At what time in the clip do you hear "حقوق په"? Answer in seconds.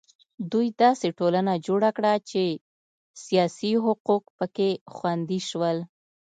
3.85-4.45